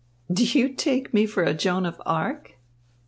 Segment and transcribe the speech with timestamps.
[0.33, 2.53] "Do you take me for Joan of Arc?"